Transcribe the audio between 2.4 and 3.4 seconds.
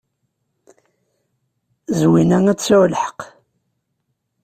ad tesɛu lḥeqq.